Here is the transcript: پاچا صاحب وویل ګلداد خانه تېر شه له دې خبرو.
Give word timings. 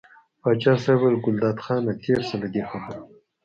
پاچا 0.41 0.73
صاحب 0.83 0.99
وویل 1.01 1.17
ګلداد 1.25 1.57
خانه 1.65 1.93
تېر 2.03 2.19
شه 2.27 2.35
له 2.41 2.47
دې 2.53 2.63
خبرو. 2.69 3.03